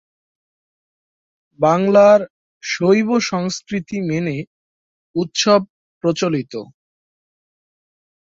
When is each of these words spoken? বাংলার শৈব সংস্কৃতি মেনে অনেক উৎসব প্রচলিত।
বাংলার 1.59 2.19
শৈব 2.63 3.09
সংস্কৃতি 3.23 3.97
মেনে 4.01 4.37
অনেক 4.37 4.47
উৎসব 5.15 5.61
প্রচলিত। 6.03 6.53